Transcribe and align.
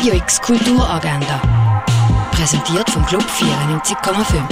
Radio 0.00 0.14
X 0.14 0.40
Kulturagenda. 0.40 1.84
Präsentiert 2.30 2.88
vom 2.88 3.04
Club 3.04 3.22
94,5. 3.22 4.42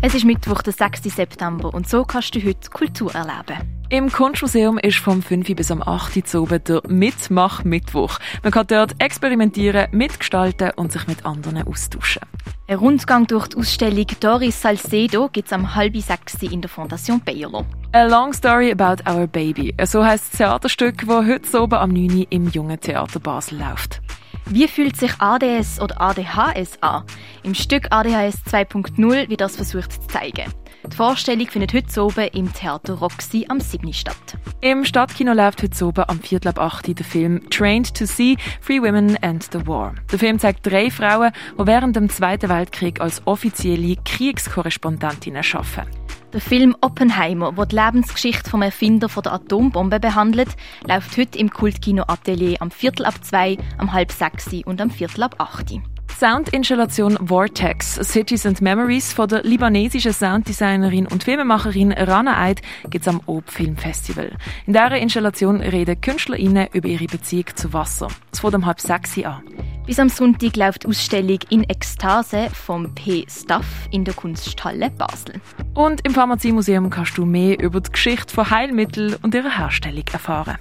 Es 0.00 0.14
ist 0.14 0.24
Mittwoch, 0.24 0.62
der 0.62 0.72
6. 0.72 1.02
September 1.02 1.74
und 1.74 1.88
so 1.88 2.04
kannst 2.04 2.36
du 2.36 2.38
heute 2.40 2.70
Kultur 2.70 3.12
erleben. 3.16 3.58
Im 3.88 4.12
Kunstmuseum 4.12 4.78
ist 4.78 4.98
vom 4.98 5.22
5. 5.22 5.56
bis 5.56 5.72
am 5.72 5.82
8. 5.82 6.32
Uhr 6.36 6.60
der 6.60 6.82
Mitmach-Mittwoch. 6.86 8.20
Man 8.44 8.52
kann 8.52 8.68
dort 8.68 8.94
experimentieren, 9.02 9.88
mitgestalten 9.90 10.70
und 10.76 10.92
sich 10.92 11.08
mit 11.08 11.26
anderen 11.26 11.66
austauschen. 11.66 12.22
Ein 12.68 12.76
Rundgang 12.76 13.26
durch 13.26 13.48
die 13.48 13.56
Ausstellung 13.56 14.06
Doris 14.20 14.62
Salcedo 14.62 15.30
gibt 15.32 15.48
es 15.48 15.52
am 15.52 15.74
halb 15.74 15.96
sechs 15.96 16.40
in 16.40 16.60
der 16.60 16.70
Fondation 16.70 17.20
Bayerlo. 17.20 17.66
A 17.90 18.04
Long 18.04 18.32
Story 18.32 18.70
About 18.70 19.02
Our 19.10 19.26
Baby. 19.26 19.74
So 19.84 20.04
heisst 20.04 20.32
das 20.32 20.38
Theaterstück, 20.38 21.04
das 21.08 21.26
heute 21.26 21.60
oben 21.60 21.74
am 21.74 21.90
9. 21.90 22.26
im 22.30 22.48
Jungen 22.50 22.78
Theater 22.78 23.18
Basel 23.18 23.58
läuft. 23.58 24.00
Wie 24.46 24.68
fühlt 24.68 24.96
sich 24.96 25.12
ADS 25.18 25.80
oder 25.80 26.00
ADHS 26.00 26.82
an? 26.82 27.04
Im 27.42 27.54
Stück 27.54 27.86
ADHS 27.90 28.42
2.0 28.46 29.30
wird 29.30 29.40
das 29.40 29.56
versucht 29.56 29.92
zu 29.92 30.00
zeigen. 30.08 30.52
Die 30.86 30.96
Vorstellung 30.96 31.46
findet 31.48 31.72
heute 31.72 32.04
oben 32.04 32.28
im 32.34 32.52
Theater 32.52 32.94
Roxy 32.94 33.46
am 33.48 33.58
7. 33.58 33.90
statt. 33.94 34.36
Im 34.60 34.84
Stadtkino 34.84 35.32
läuft 35.32 35.62
heute 35.62 35.86
oben 35.86 36.04
am 36.06 36.20
Viertel 36.20 36.48
ab 36.48 36.58
8 36.58 36.98
der 36.98 37.06
Film 37.06 37.48
Trained 37.48 37.94
to 37.94 38.04
See 38.04 38.36
Free 38.60 38.82
Women 38.82 39.16
and 39.22 39.48
the 39.50 39.66
War. 39.66 39.94
Der 40.12 40.18
Film 40.18 40.38
zeigt 40.38 40.66
drei 40.66 40.90
Frauen, 40.90 41.32
die 41.58 41.66
während 41.66 41.96
dem 41.96 42.10
Zweiten 42.10 42.50
Weltkrieg 42.50 43.00
als 43.00 43.26
offizielle 43.26 43.96
Kriegskorrespondentinnen 44.04 45.42
arbeiten. 45.54 46.03
Der 46.34 46.40
Film 46.40 46.74
Oppenheimer, 46.80 47.52
der 47.52 47.66
die 47.66 47.76
Lebensgeschichte 47.76 48.50
vom 48.50 48.62
Erfinder 48.62 49.06
der 49.06 49.34
Atombombe 49.34 50.00
behandelt, 50.00 50.48
läuft 50.84 51.16
heute 51.16 51.38
im 51.38 51.48
Kultkino 51.48 52.02
Atelier 52.08 52.56
am 52.60 52.72
Viertel 52.72 53.06
ab 53.06 53.14
zwei, 53.22 53.56
am 53.78 53.92
halb 53.92 54.10
sechs 54.10 54.52
und 54.64 54.80
am 54.80 54.90
Viertel 54.90 55.22
ab 55.22 55.36
acht. 55.38 55.72
Soundinstallation 56.18 57.16
Vortex 57.24 57.94
Cities 58.02 58.46
and 58.46 58.60
Memories 58.60 59.12
von 59.12 59.28
der 59.28 59.44
libanesischen 59.44 60.12
Sounddesignerin 60.12 61.06
und 61.06 61.22
Filmemacherin 61.22 61.92
Rana 61.92 62.36
Eid 62.40 62.62
gibt 62.90 63.06
es 63.06 63.08
am 63.08 63.20
Ob 63.26 63.48
Film 63.48 63.76
Festival. 63.76 64.32
In 64.66 64.72
dieser 64.72 64.98
Installation 64.98 65.60
reden 65.60 66.00
KünstlerInnen 66.00 66.66
über 66.72 66.88
ihre 66.88 67.06
Beziehung 67.06 67.46
zu 67.54 67.72
Wasser. 67.72 68.08
Es 68.32 68.40
fängt 68.40 68.56
um 68.56 68.66
halb 68.66 68.80
sechs 68.80 69.16
an. 69.18 69.40
Bis 69.86 69.98
am 69.98 70.08
Sonntag 70.08 70.56
läuft 70.56 70.84
die 70.84 70.88
Ausstellung 70.88 71.38
in 71.50 71.62
Ekstase 71.64 72.48
vom 72.50 72.94
P. 72.94 73.26
Staff 73.28 73.66
in 73.90 74.02
der 74.06 74.14
Kunsthalle 74.14 74.90
Basel. 74.90 75.34
Und 75.74 76.06
im 76.06 76.14
Pharmaziemuseum 76.14 76.88
kannst 76.88 77.18
du 77.18 77.26
mehr 77.26 77.60
über 77.60 77.82
die 77.82 77.92
Geschichte 77.92 78.32
von 78.32 78.48
Heilmitteln 78.48 79.16
und 79.22 79.34
ihrer 79.34 79.58
Herstellung 79.58 80.04
erfahren. 80.10 80.56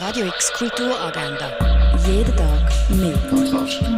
Radio 0.00 0.26
X 0.26 0.52
Kulturagenda. 0.54 1.96
Jeden 2.08 2.36
Tag 2.36 2.72
mehr. 2.90 3.16
Kontrast. 3.30 3.93